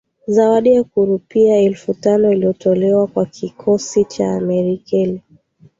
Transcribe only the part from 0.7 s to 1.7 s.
ya rupia